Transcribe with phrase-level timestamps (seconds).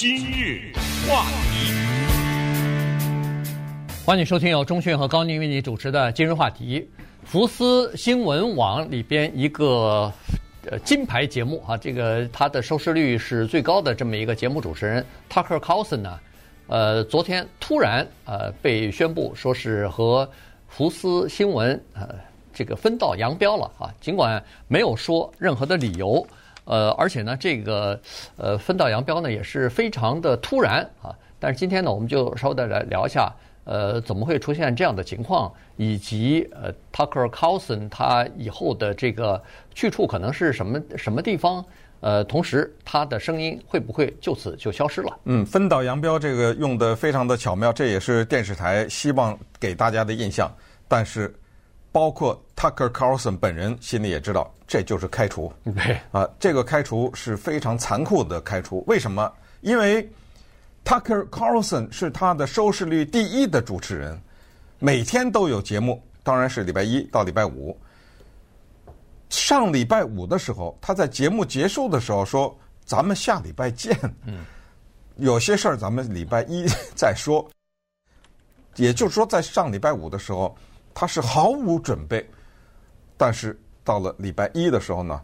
[0.00, 0.72] 今日
[1.08, 1.74] 话题，
[4.06, 6.88] 欢迎收听由钟讯和高宁为你主持的今日话题。
[7.24, 10.12] 福斯新闻网里边一个
[10.70, 16.20] 呃金牌节目啊，这个它的收视率是最高的这么一个节目主持人 Tucker Carlson 呢，
[16.68, 20.30] 呃，昨天突然呃被宣布说是和
[20.68, 22.10] 福斯新闻呃
[22.54, 26.24] 这个分道扬镳了啊，尽管没有说任何的理由。
[26.68, 27.98] 呃，而且呢，这个
[28.36, 31.16] 呃分道扬镳呢也是非常的突然啊。
[31.40, 33.32] 但是今天呢，我们就稍微的来聊一下，
[33.64, 39.42] 呃，怎么会出现这样的情况，以及呃，Tucker Carlson 他以后的这个
[39.74, 41.64] 去处可能是什么什么地方？
[42.00, 45.18] 呃，同时他的声音会不会就此就消失了？
[45.24, 50.52] 嗯，分道扬镳这个用的非常的巧妙，这也是电视台希望给大家的印象。
[50.86, 51.34] 但是，
[51.92, 54.52] 包括 Tucker Carlson 本人心里也知道。
[54.66, 58.84] 这就是开除，对啊，这个开除是非常残酷的开除。
[58.86, 59.32] 为什么？
[59.62, 60.06] 因为
[60.84, 64.20] Tucker Carlson 是他的收视率第一的主持人，
[64.78, 67.74] 每天都有节目，当然是礼拜一到礼拜五。
[69.30, 74.44] 上礼拜五的时候，他在节目结束的时候说：“咱们下礼拜见。”嗯，
[75.16, 77.46] 有些事儿咱们礼拜一再说。
[78.76, 80.54] 也就是说，在上礼拜五的时候，
[80.98, 82.28] 他是毫无准备，
[83.16, 83.56] 但是。
[83.84, 85.18] 到了礼拜一的时候呢，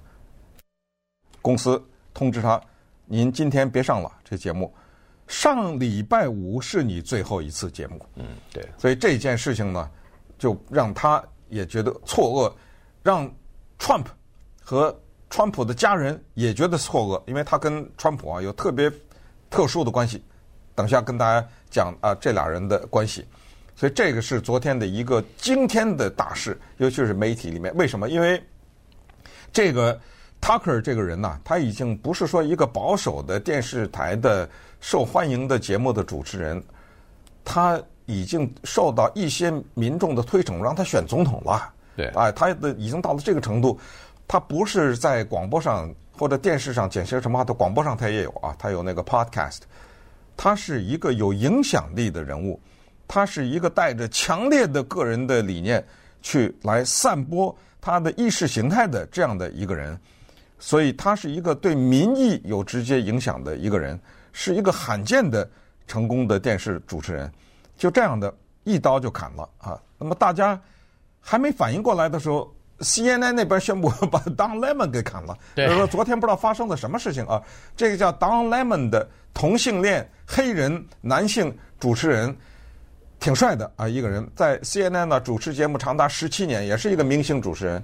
[1.42, 1.78] 公司
[2.14, 2.58] 通知他
[3.04, 4.72] ：“您今天别上了这节目，
[5.28, 8.66] 上礼拜五是你最后一次节目。”嗯，对。
[8.78, 9.90] 所以这件事情呢，
[10.38, 12.54] 就让他也觉得错愕，
[13.02, 13.30] 让
[13.78, 14.06] Trump
[14.62, 18.90] 和川普的家人也觉得错愕，因为他跟川普啊有特别
[19.50, 20.24] 特殊的关系。
[20.74, 23.26] 等下跟大家讲啊，这俩人的关系。
[23.76, 27.74] 所以这个是昨天的一个惊天的大事，尤其是媒体里面。
[27.76, 28.08] 为什么？
[28.08, 28.42] 因为
[29.52, 29.98] 这个
[30.40, 34.48] Tucker 这个人呢，他已经不是说一个保守的电视台的
[34.80, 36.62] 受欢迎的节目的主持人，
[37.44, 41.72] 他已经受到一些民众的推崇，让他选总统了。
[41.96, 43.78] 对，哎，他的已经到了这个程度，
[44.28, 49.60] 他不是在广播上或者电视上讲些什么话，他广播上他也有啊，他有那个 podcast，
[50.36, 52.60] 他是一个有影响力的人物，
[53.06, 55.84] 他是一个带着强烈的个人的理念
[56.22, 57.56] 去来散播。
[57.80, 59.94] 他的意识形态的这样的一个人，
[60.58, 64.00] 所以他是一个对民意有直接影响的一个人，
[64.32, 65.46] 是一个罕见的
[65.86, 67.30] 成功的电视主持人。
[67.76, 69.78] 就这样的一刀就砍了啊！
[69.98, 70.58] 那么大家
[71.20, 75.36] 还没反应过来的时候，CNN 那边宣布把 Don Lemon 给砍了。
[75.54, 75.66] 对。
[75.66, 77.42] 就是说昨天不知道发生了什么事情啊？
[77.76, 82.34] 这个叫 Don Lemon 的同性恋黑人男性主持人。
[83.24, 87.82] 挺帅的啊，一个人在 CNN 呢主持节目长达十七年，也是一个明星主持人，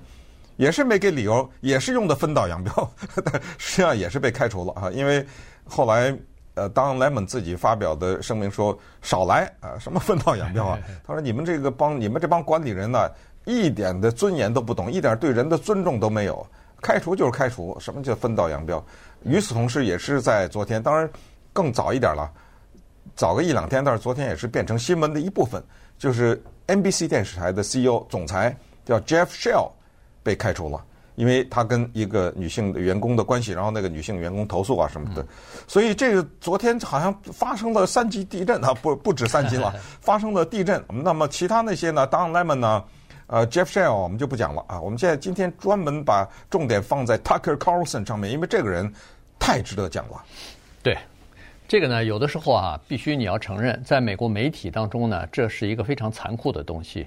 [0.58, 2.92] 也是没给理由，也是用的分道扬镳，
[3.56, 4.90] 实际上也是被开除了啊。
[4.90, 5.26] 因为
[5.64, 6.14] 后来
[6.56, 10.78] 呃，当 Lemon 自己发表的声明说少来啊，什么分道扬镳啊？
[11.06, 13.10] 他说你们这个帮你们这帮管理人呢，
[13.46, 16.46] 一点的尊严都不懂，一点对人的尊重都没有，
[16.82, 18.84] 开除就是开除，什么叫分道扬镳？
[19.22, 21.08] 与此同时，也是在昨天，当然
[21.54, 22.30] 更早一点了。
[23.20, 25.62] 早个一两天，但是昨天也是变成新闻的一部分，
[25.98, 29.70] 就是 NBC 电视台的 CEO 总裁叫 Jeff Shell
[30.22, 30.82] 被开除了，
[31.16, 35.22] 因为他跟一个女性的员工的关系，然后那个女性员工投诉啊什么的，
[35.68, 39.70] 所以这个昨天好像发生了三级地震啊，不不止三级了，
[40.00, 40.82] 发生了地震。
[40.88, 42.82] 那么其他那些呢，Don Lemon 呢，
[43.26, 48.90] 呃，Jeff Shell 我们就不讲了啊，我们现在今天专门把重点放在 Tucker Carlson 上面，因为这个人
[49.38, 50.24] 太值得讲了。
[50.82, 50.96] 对。
[51.70, 57.06] 这个呢，有的时候啊，必须你要承认，在美国媒体当中呢，这是一个非常残酷的东西，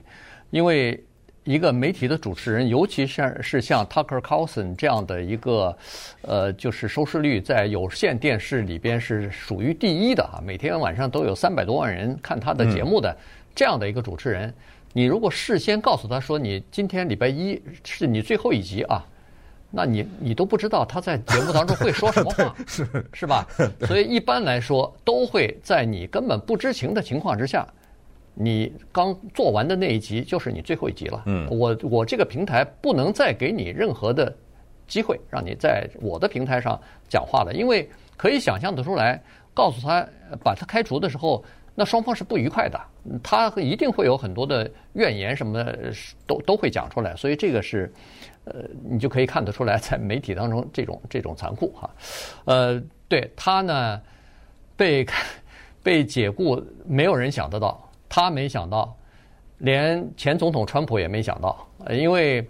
[0.51, 1.03] 因为
[1.43, 5.77] 一个媒体的主持人，尤其是是像 Tucker Carlson 这样的一个，
[6.21, 13.13] 呃，就是收视率在有线电视里边是属于第一的啊，每天晚上都有三百多万人看他的节目的
[13.53, 14.53] 这样的一个主持人，
[14.93, 19.05] 你如果事先告诉他说，你今天礼拜一是你最后一集啊。
[19.75, 23.47] 那你你都不知道他在节目当中会说什么话， 是是吧？
[23.87, 27.67] 所以一般来说，都会在你根本不知情的情况之下，
[28.35, 31.23] 你刚做完的那一集就是你最后一集了。
[31.25, 34.31] 嗯，我我这个平台不能再给你任何的
[34.87, 36.79] 机会，让你在我的平台上
[37.09, 39.19] 讲话了，因为可以想象得出来，
[39.55, 40.07] 告诉他
[40.43, 41.43] 把他开除的时候，
[41.73, 42.79] 那双方是不愉快的，
[43.23, 45.91] 他一定会有很多的怨言什么的，
[46.27, 47.91] 都都会讲出来，所以这个是。
[48.45, 51.89] 呃，你就可以看得出来，在媒体当中这种这种残酷哈，
[52.45, 54.01] 呃，对他呢
[54.75, 55.05] 被
[55.81, 58.93] 被解雇，没有人想得到，他没想到，
[59.59, 62.45] 连前总统川普也没想到，因为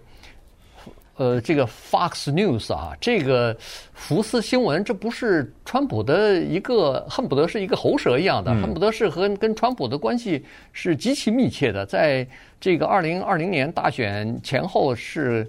[1.16, 3.56] 呃，这个 Fox News 啊，这个
[3.92, 11.86] 福斯新闻，这不是川普的一个恨不得是一个喉舌一样的，恨不得是和跟川普的关系是极其密切的。
[11.86, 12.26] 在
[12.58, 15.48] 这个二零二零年大选前后，是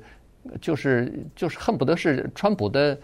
[0.61, 2.97] 就是就是恨不得是川普的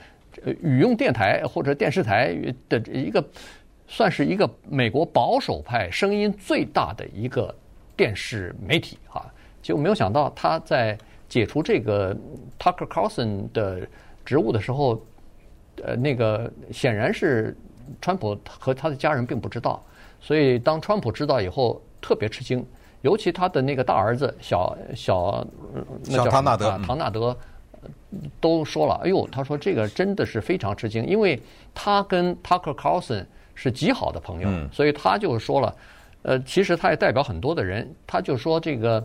[0.61, 2.35] 语用电台或者电视台
[2.69, 3.23] 的一个，
[3.87, 7.53] 算是一个美国保守派声音最大的一个
[7.95, 9.25] 电视媒体啊。
[9.61, 10.97] 结果没有想到他在。
[11.31, 12.13] 解除这个
[12.59, 13.87] Tucker Carlson 的
[14.25, 15.01] 职务的时候，
[15.81, 17.55] 呃，那个显然是
[18.01, 19.81] 川普和他的家人并不知道，
[20.19, 22.65] 所以当川普知道以后特别吃惊，
[23.01, 25.47] 尤其他的那个大儿子小小
[26.03, 27.37] 小唐纳德，唐纳德
[28.39, 31.41] 都说了，哎呦，他说这个真的是非常吃惊，因为
[31.73, 33.25] 他跟 Tucker Carlson
[33.55, 35.75] 是极好的朋友，所以他就说了。
[36.23, 39.01] 呃，其实他也代表很多的人，他就说这个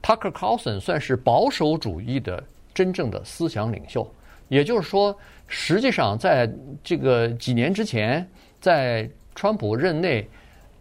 [0.00, 2.40] Tucker Carlson 算是保守主义的
[2.72, 4.08] 真正的思想领袖，
[4.46, 5.12] 也就是说，
[5.48, 6.48] 实际上在
[6.84, 8.24] 这个几年之前，
[8.60, 10.28] 在川普任内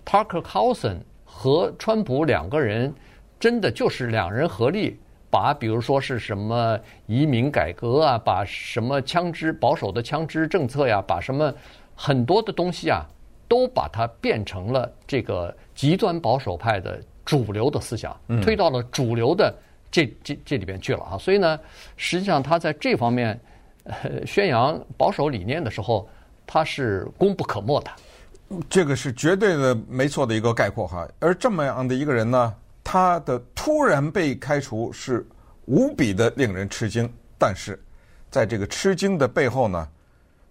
[0.06, 0.98] ，Tucker Carlson
[1.41, 2.94] 和川普两个人
[3.39, 5.00] 真的就是两人合力，
[5.30, 11.53] 把比如说是什么移民改革啊，把什么枪支保守的枪支政策呀，把什么
[11.95, 13.07] 很多的东西啊。
[13.47, 19.51] 都把它变成了这个极端保守派的主流的思想，推到了主流的
[19.89, 21.18] 这这这里边去了啊！
[21.18, 21.59] 所以呢，
[21.97, 23.39] 实际上他在这方面
[23.86, 26.07] 呃宣扬保守理念的时候，
[26.45, 27.89] 他是功不可没的。
[28.69, 31.07] 这个是绝对的没错的一个概括哈。
[31.19, 32.54] 而这么样的一个人呢，
[32.84, 35.25] 他的突然被开除是
[35.66, 37.12] 无比的令人吃惊。
[37.38, 37.81] 但是
[38.30, 39.88] 在这个吃惊的背后呢，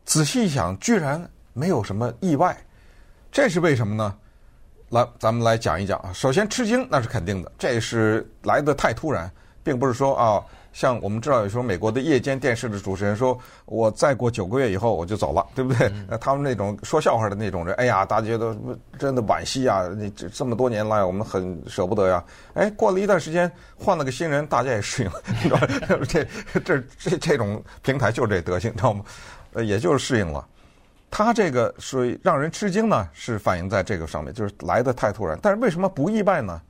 [0.04, 2.56] 仔细一想，居然没有什么意外。
[3.30, 4.16] 这是为什么呢？
[4.90, 6.10] 来，咱们来讲一讲啊。
[6.14, 9.30] 首先，吃惊那是肯定的，这是来得太突然，
[9.62, 10.42] 并不是说啊，
[10.78, 15.88] 像我们知道有时候美国的夜间电视的主持人说，我再过九个月以后我就走了，对不对？
[15.88, 18.56] 嗯、他们那种说笑话的那种人，哎呀，大家觉得
[18.96, 19.88] 真的惋惜啊！
[19.96, 22.22] 你这这么多年来，我们很舍不得呀。
[22.54, 25.58] 哎，过了一段时间，换了个新人，大家也适应了， 你知道
[26.06, 29.04] 这这这这这种平台就是这德行，你知道吗？
[29.54, 30.46] 呃，也就是适应了。
[31.10, 35.36] 他这个属于让人吃惊呢，是反映在这个上面，就是来的太突然。
[35.42, 36.62] 但是为什么不意外呢？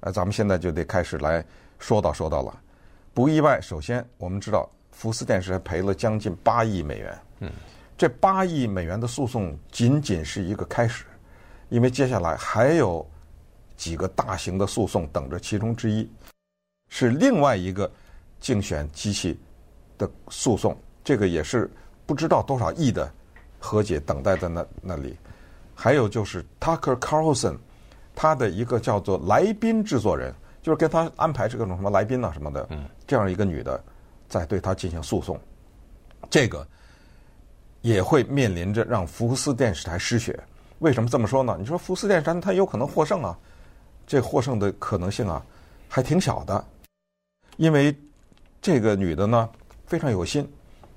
[0.00, 1.44] 呃，咱们现在就得开始来
[1.78, 2.54] 说道说道了。
[3.12, 7.18] 不意外，首先我们知道福斯电视还赔了将近八亿美元。
[7.40, 7.50] 嗯，
[7.96, 11.04] 这八亿美元的诉讼仅仅是一个开始，
[11.68, 13.04] 因为接下来还有
[13.76, 16.10] 几个大型的诉讼等着，其中之一
[16.88, 17.90] 是另外一个
[18.40, 19.38] 竞选机器
[19.98, 21.70] 的诉讼，这个也是
[22.06, 23.10] 不知道多少亿的。
[23.62, 25.14] 和解等待在那那里，
[25.74, 27.58] 还有就是 Tucker Carlson，
[28.14, 32.66] 他的一个叫做来宾制作人，就是跟他安排这个种什么来宾啊什么的，
[33.10, 33.82] 这样一个女的
[34.28, 35.36] 在对他进行诉讼，
[36.30, 36.64] 这个
[37.80, 40.38] 也会面临着让福斯电视台失血。
[40.78, 41.56] 为什么这么说呢？
[41.58, 43.36] 你说福斯电视台它有可能获胜啊，
[44.06, 45.44] 这获胜的可能性啊
[45.88, 46.64] 还挺小的，
[47.56, 47.92] 因为
[48.62, 49.50] 这个女的呢
[49.86, 50.48] 非常有心。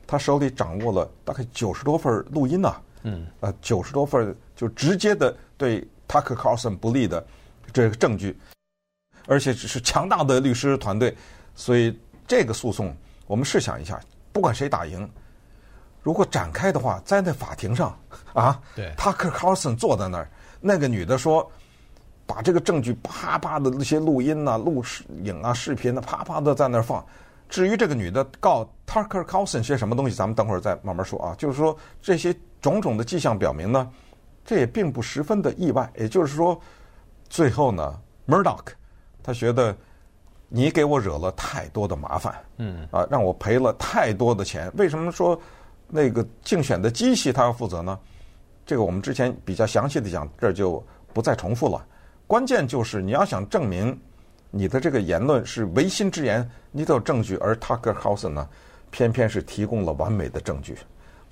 [0.06, 7.25] 她手里掌握了大概九十多份录音呐，嗯，呃，九十多份就直接的对 Tucker Carlson 不利的
[7.71, 8.38] 这个证据，
[9.25, 11.18] 而且只是强大的律师团队，
[11.56, 11.98] 所以
[12.28, 12.96] 这个诉讼，
[13.28, 14.00] 我们试想一下，
[14.32, 15.10] 不管谁打赢，
[16.02, 17.98] 如果展开的话，在那法庭上
[18.34, 20.30] 啊，对，Tucker Carlson 坐在那儿，
[20.60, 21.50] 那个女的说，
[22.25, 24.84] 把这个证据啪啪的那些录音呐、录
[25.24, 27.06] 影啊、视频啊，啪啪的在那儿放。
[27.50, 31.36] 至于这个女的告 Tucker Carlson 些什么东西，咱们等会儿再慢慢说啊。
[31.38, 33.88] 就是说这些种种的迹象表明呢，
[34.44, 35.88] 这也并不十分的意外。
[35.96, 36.60] 也就是说，
[37.30, 38.66] 最后呢，Murdoch
[39.22, 39.75] 他觉得
[40.55, 44.72] 你给我惹了太多的麻烦，嗯，啊，让我赔了太多的钱。
[44.77, 45.39] 为什么说
[45.88, 47.98] 那个竞选的机器他要负责呢？
[48.63, 50.81] 这个我们之前比较详细的讲，这就
[51.12, 51.83] 不再重复了。
[52.27, 54.00] 关键就是你要想证明。
[54.51, 58.48] 你的这个言论是违心之言，你得有证据，而 Tucker Carlson 呢，
[58.91, 60.77] 偏偏是提供了完美的证据。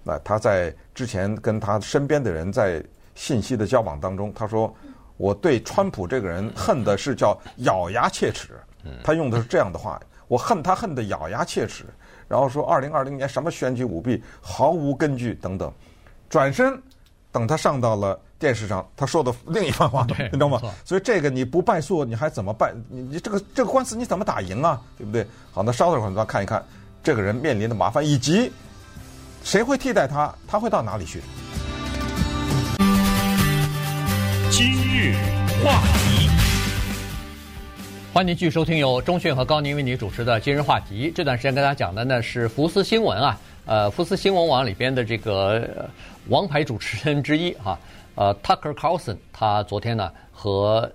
[0.03, 4.73] 那他在之前跟他身边的人在信息的交往当中，他说
[5.17, 8.59] ：“我对川普这个人恨的是叫咬牙切齿。”
[9.03, 11.85] 他用的是这样的话：“我恨他恨得咬牙切齿。”
[12.27, 15.71] 然后说：“二零二零年什么选举舞弊毫无根据等等。”
[16.29, 16.81] 转身
[17.31, 18.19] 等他上到了。
[18.41, 20.59] 电视上他说的另一番话，你知道吗？
[20.83, 22.73] 所以这个你不败诉，你还怎么败？
[22.89, 24.81] 你你这个这个官司你怎么打赢啊？
[24.97, 25.23] 对不对？
[25.51, 26.65] 好，那稍等会儿，咱看一看
[27.03, 28.51] 这个人面临的麻烦，以及
[29.43, 30.33] 谁会替代他？
[30.47, 31.21] 他会到哪里去？
[34.49, 35.13] 今日
[35.63, 36.10] 话题，
[38.13, 41.09] 欢迎您继续收听由中讯和高宁为您主持的今日话题。
[41.15, 45.89] 这段时间跟大家讲的呢是福斯新闻啊，呃，福斯新闻网里边的这个
[46.27, 47.79] 王牌主持人之一哈、啊，
[48.15, 50.91] 呃，Tucker Carlson，他昨天呢和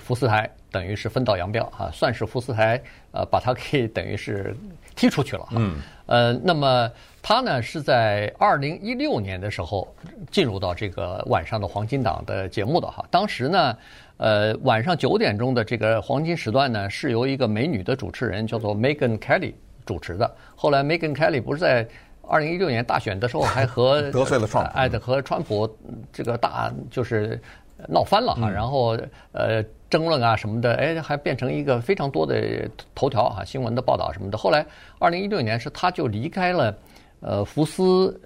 [0.00, 2.78] 福斯台等于是分道扬镳啊，算是福斯台
[3.12, 4.54] 呃把他给等于是
[4.94, 5.48] 踢出去了。
[5.52, 5.80] 嗯。
[6.04, 6.90] 呃，那么
[7.22, 9.86] 他呢是在二零一六年的时候
[10.30, 13.76] 进入到这个晚上的黄金档的节目的哈，当时呢，
[14.16, 20.30] 呃，晚上九点钟的这个黄金时段呢是由一个美女的主持人叫做 Megan Kelly 主持的。
[20.54, 21.86] 后来 Megan Kelly 不是在
[22.26, 25.76] 二零一六年大选的时候还和得罪了川普，哎，和川普
[26.12, 27.40] 这个大就是。
[27.88, 28.94] 闹翻了哈，然后
[29.32, 34.36] 呃争论啊什么的，哎，还变成一个非常多的头条哈，新闻的报道什么的。
[34.36, 34.66] 后来
[34.98, 36.76] 二零一六年是他就离开了
[37.20, 38.20] 呃福斯，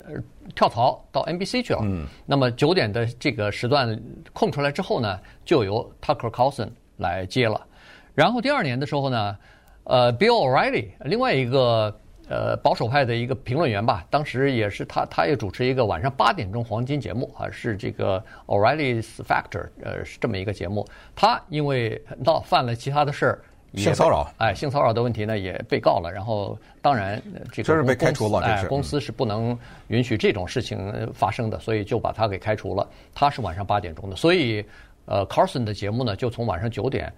[0.55, 1.81] 跳槽到 NBC 去了。
[1.83, 2.07] 嗯。
[2.27, 4.01] 那么九点的这个时段
[4.33, 7.67] 空出来之后呢，就由 Tucker Carlson 来接了。
[8.15, 9.37] 然后第二年的时候呢，
[9.85, 12.01] 呃，Bill O'Reilly 另外一个。
[12.27, 20.89] 呃，保守派的一个评论员吧，当时也是他，他也主持一个晚上八点钟黄金节目啊，是这个 O'Reilly's Factor，呃，是这么一个节目。
[21.15, 23.43] 他因为闹犯了其他的事儿，
[23.77, 26.11] 性骚扰，哎，性骚扰的问题呢也被告了。
[26.13, 27.21] 然后当然
[27.53, 32.89] 这个这是被开除了，哎，公司是不能允许这种事情发生的，所以就把他给开除了。
[33.15, 34.65] 他是晚上八点钟的，所以
[35.07, 37.13] 呃，Carlson 的节目呢就从晚上九点。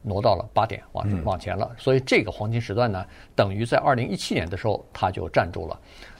[0.00, 5.78] 挪到了八点，往往前了，所以这个黄金时段呢，等于在二零一七年的时候，他就站住了。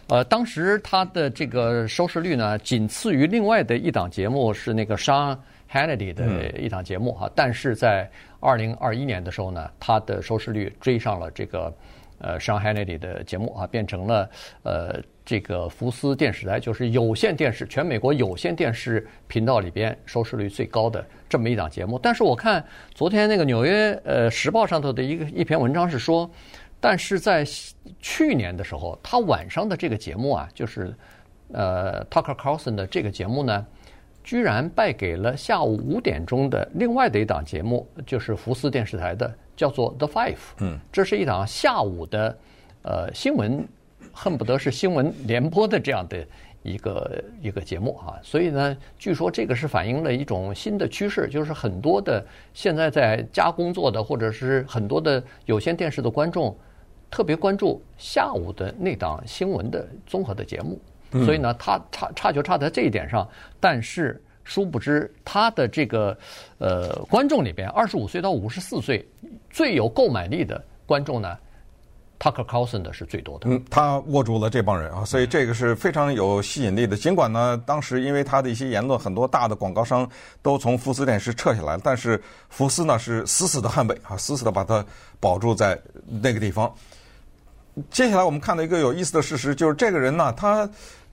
[0.09, 5.38] 呃，当时他的这个收视率呢，仅次于另外的一档节目，是那个 Sean
[5.71, 7.30] Hannity 的一档节目哈。
[7.37, 11.73] 但是在二零二一年的时候呢，他的收视率追上了这个。
[12.21, 14.28] 呃，Sean Hannity 的节目啊，变成了
[14.64, 21.97] 呃这个福斯电视台，就是有线电视全美国有线电视频道里边收视率最高的这么一档节目。
[21.97, 26.28] 但是我看昨天那个纽约呃时报上头的一个一篇文章是说，
[26.80, 27.45] 但是在
[28.00, 30.92] 去年的时候，他晚上的这个节目啊，就是
[31.52, 33.64] 呃 Tucker Carlson 的这个节目呢，
[34.28, 39.35] 居然败给了下午五点钟的另外的一档节目，就是福斯电视台的。
[39.56, 42.38] 叫做 The Five，嗯，这是一档下午的，
[42.82, 43.66] 呃，新闻，
[44.12, 46.25] 恨不得是新闻联播的这样的
[46.62, 48.20] 一个一个节目啊。
[48.23, 56.54] 所以呢，据说这个是反映了一种新的趋势，就是很多的现在在家工作的，或者是很多的有线电视的观众，
[57.11, 60.78] 特别关注下午的那档新闻的综合的节目。
[61.12, 63.28] 所以呢，他差差就差在这一点上，
[63.60, 64.22] 但是。
[64.44, 66.16] 殊不知，他的这个
[66.56, 69.06] 呃观众里边，二十五岁到五十四岁
[69.50, 71.36] 最有购买力的观众呢
[72.18, 73.50] ，Tucker Carlson 的是最多的。
[73.50, 76.96] 嗯，他握住了这帮人啊，所以这个是非常有吸引力的。
[76.96, 80.08] 尽管呢，当时因为他的一些言论，很多大的广告商
[80.40, 84.82] 都从福斯电视撤下来了，但是福斯呢是死死的捍卫啊，死死的把他
[85.20, 85.78] 保住在
[86.22, 86.74] 那个地方。
[87.90, 90.68] 接下来我们看到一个有意思的事实，就是这个人呢，他。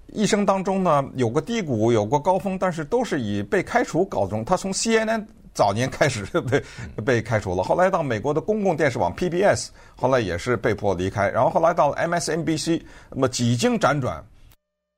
[0.10, 4.46] 一生当中呢，有过低谷，有过高峰，但是都是以被开除告终。
[4.46, 6.64] 他从 CNN 早年开始 被
[7.04, 14.24] 被开除了，后来到美国的公共电视网 PBS，后来也是被迫离开，然后后来到了 MSNBC，那么几经辗转，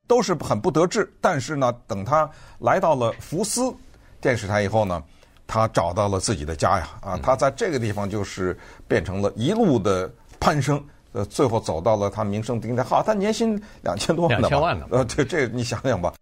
[0.07, 1.09] 都是很不得志。
[1.21, 3.73] 但是呢，等他来到了福斯
[4.19, 5.01] 电视台以后呢，
[5.47, 8.55] 他找到了自己的家呀，啊，他在这个地方就是
[8.89, 10.83] 变成了一路的攀升。
[11.17, 12.85] 呃，最后走到了他名声顶点。
[12.85, 14.85] 好，他年薪两千多万两千万呢。
[14.91, 16.13] 呃，这这你想想吧，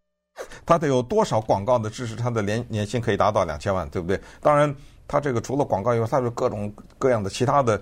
[0.65, 4.17] 他得有多少广告的支持，他的年年薪可以达到两千万，对不对？
[4.39, 4.73] 当然，
[5.05, 7.81] 他这个除了广告以外，他有各种各样的其他的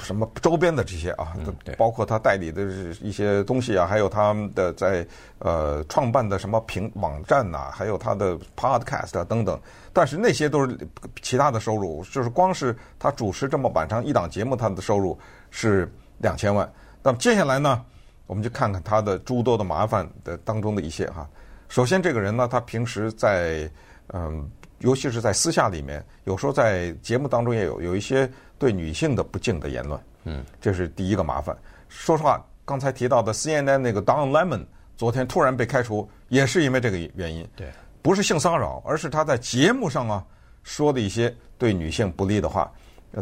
[0.00, 2.62] 什么周边的这些啊，嗯、包括他代理的
[3.02, 5.06] 一些东西啊，还有他的在
[5.40, 9.60] 呃创办的什么平网站呐、啊，还有他的 podcast 啊等等。
[9.92, 10.78] 但是那些都是
[11.20, 15.18] 其他的收入，就是光是他主持这么晚上一档节目，他的收入
[15.50, 15.86] 是。
[16.24, 16.68] 两千万。
[17.02, 17.84] 那么接下来呢，
[18.26, 21.28] 我们就看看他的诸多的麻烦的当中的一些哈。
[21.68, 23.70] 首先，这个人呢，他平时在
[24.08, 28.28] 嗯，尤其是在私下里面，有时候在节目当中也有有一些
[28.58, 30.00] 对女性的不敬的言论。
[30.24, 31.56] 嗯，这是第一个麻烦。
[31.88, 34.64] 说实话，刚才提到的 CNN 那个 Don Lemon
[34.96, 37.46] 昨天突然被开除，也是因为这个原因。
[37.54, 37.68] 对，
[38.00, 40.24] 不是性骚扰，而是他在节目上啊
[40.62, 42.72] 说的一些对女性不利的话。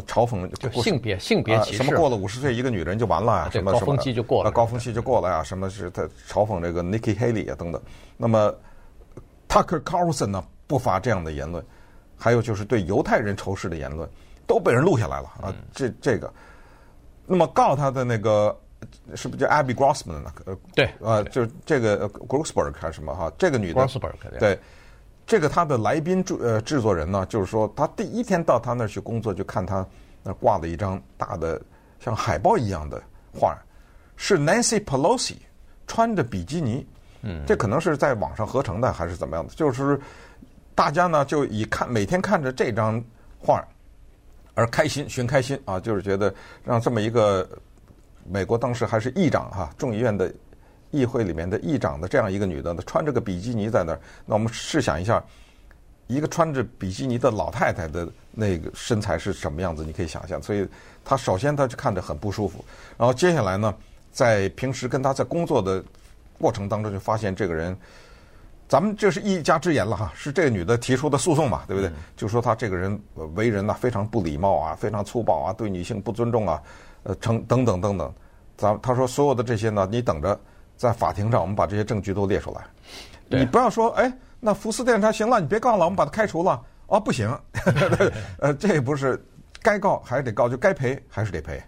[0.01, 3.49] 嘲讽就性别性别歧视，什么过了五十岁一个女人就完了呀？
[3.51, 5.43] 什么高峰期就过了，高峰期就过了呀？
[5.43, 7.81] 什么是他嘲讽这个 Nikki Haley 啊等等？
[8.17, 8.53] 那么
[9.47, 11.63] Tucker Carlson 呢，不乏这样的言论，
[12.17, 14.09] 还有就是对犹太人仇视的言论，
[14.47, 15.53] 都被人录下来了啊！
[15.73, 16.33] 这这个，
[17.25, 18.57] 那么告他的那个
[19.15, 20.33] 是不是叫 Abby Grossman 呢？
[20.45, 23.31] 呃，对，呃，就是这个 Grossberg 还是什么哈？
[23.37, 24.59] 这个女的 Grossberg 对。
[25.25, 29.85] 这个他的来宾制呃制作人呢，就是说他第一天到他那儿去工作，就看他
[30.21, 31.61] 那挂了一张大的
[31.99, 33.01] 像海报一样的
[33.33, 33.57] 画，
[34.17, 35.35] 是 Nancy Pelosi
[35.87, 36.85] 穿着比基尼，
[37.21, 39.53] 嗯，这可能是在网上合成的还是怎么样的？
[39.53, 39.99] 就是
[40.75, 43.03] 大家呢就以看每天看着这张
[43.39, 43.63] 画
[44.55, 47.47] 而开心，寻开心啊，就是觉得让这么一个
[48.29, 50.31] 美国当时还是议长哈、啊、众议院的
[50.93, 55.21] 议会里面的议长的这样一个女的，穿着个比基尼在那儿，那我们试想一下。
[56.07, 59.85] 一个穿着比基尼的老太太的那个身材是什么样子？
[59.85, 60.39] 你可以想象。
[60.43, 60.67] 所以
[61.03, 62.63] 她首先她就看着很不舒服，
[62.97, 63.73] 然后接下来呢，
[64.11, 65.81] 在平时跟她在工作的
[66.37, 67.75] 过程当中就发现这个人，
[68.67, 71.89] 咱们这是一家之言了哈，是这个女的提出的诉讼嘛，对不对？
[71.89, 72.99] 嗯、就说她这个人
[73.35, 76.61] 为人呐非常不礼貌啊，非常粗暴啊，对女性不尊重啊，
[77.03, 78.13] 呃，成等等等等。
[78.57, 80.37] 咱她说所有的这些呢，你等着
[80.83, 82.61] 在法庭上我们把这些证据都列出来，
[83.27, 84.11] 你不要说哎。
[84.45, 86.61] 那福斯电视台行了，你别告了，我们把他开除了。
[86.87, 87.33] 哦，不行，
[88.39, 89.17] 呃，这也不是
[89.61, 91.63] 该告还是得告，就该赔还是得赔。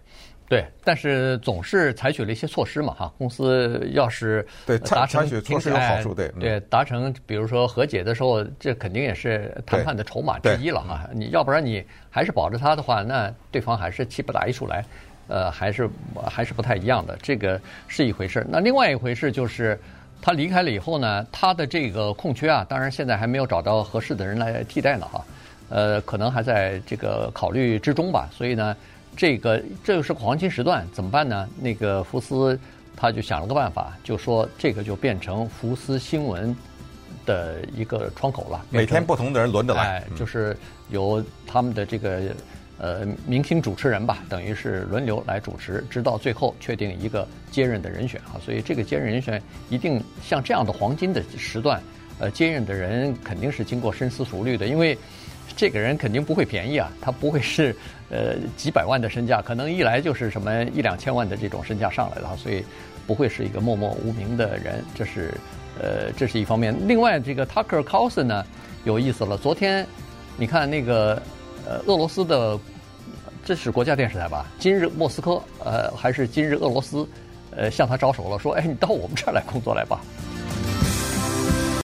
[0.46, 3.12] 对，但是总是采取了一些措施嘛，哈。
[3.16, 11.08] 公司要是对采采取措施有好处，对对，达成比如说和解的时候，这肯定也是谈判的筹码之一了哈。
[11.14, 14.84] 你要不然你还是保着他的话，那对方还是气不打一处来，
[15.28, 15.88] 呃，还是
[16.26, 17.16] 还是不太一样的。
[17.22, 18.46] 这个是一回事。
[18.48, 19.78] 那另外一回事就是。
[20.22, 25.24] 他离开了以后呢，他的这个空缺啊，当然现在还没有找到合适的人来替代呢哈，
[25.68, 28.28] 呃，可能还在这个考虑之中吧。
[28.32, 28.74] 所以呢，
[29.14, 31.46] 这个这个是个黄金时段，怎么办呢？
[31.60, 32.58] 那个福斯
[32.96, 36.56] 他就想了个办法，就说这个就变成福斯新闻
[37.26, 40.56] 的一个窗口了，每天不同的人轮着来，哎，就是
[40.88, 42.22] 由他们的这个。
[42.78, 48.36] 呃，明星主持人吧，等于是轮流来主持，直到最后确定一个接任的人选啊。
[48.44, 51.80] 所以这个接任人选一定像这样的黄金的时段，
[52.18, 54.98] 呃，接任的人肯定是经过深思熟虑的，因为
[55.56, 57.74] 这个人肯定不会便宜啊，他不会是
[58.10, 62.62] 呃几百万的身价，可能一来就是什么一两千万的这种身价上来了，所以
[63.06, 65.32] 不会是一个默默无名的人，这是
[65.80, 66.76] 呃这是一方面。
[66.86, 68.44] 另外，这个 Tucker Carlson 呢
[68.84, 69.86] 有意思了，昨天
[70.36, 71.22] 你看那个。
[71.66, 72.58] 呃，俄罗斯的，
[73.44, 74.46] 这是国家电视台吧？
[74.58, 77.06] 今日莫斯科，呃，还是今日俄罗斯，
[77.50, 80.00] 呃，向他招手了，说，哎，你到我们这儿来工作来吧。